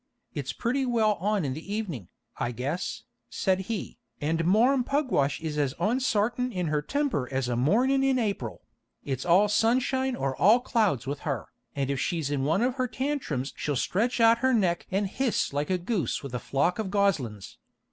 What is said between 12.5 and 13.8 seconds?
of her tantrums she'll